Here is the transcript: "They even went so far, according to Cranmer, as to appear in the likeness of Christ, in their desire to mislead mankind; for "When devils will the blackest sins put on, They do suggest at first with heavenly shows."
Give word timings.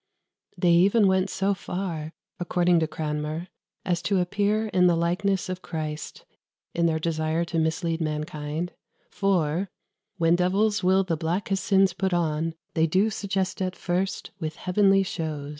"They 0.57 0.71
even 0.71 1.05
went 1.07 1.29
so 1.29 1.53
far, 1.53 2.13
according 2.39 2.79
to 2.79 2.87
Cranmer, 2.87 3.49
as 3.85 4.01
to 4.01 4.19
appear 4.19 4.65
in 4.69 4.87
the 4.87 4.95
likeness 4.95 5.47
of 5.47 5.61
Christ, 5.61 6.25
in 6.73 6.87
their 6.87 6.97
desire 6.97 7.45
to 7.45 7.59
mislead 7.59 8.01
mankind; 8.01 8.73
for 9.11 9.69
"When 10.17 10.35
devils 10.35 10.83
will 10.83 11.03
the 11.03 11.17
blackest 11.17 11.63
sins 11.65 11.93
put 11.93 12.15
on, 12.15 12.55
They 12.73 12.87
do 12.87 13.11
suggest 13.11 13.61
at 13.61 13.75
first 13.75 14.31
with 14.39 14.55
heavenly 14.55 15.03
shows." 15.03 15.49